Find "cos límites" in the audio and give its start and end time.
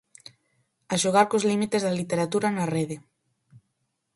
1.31-1.81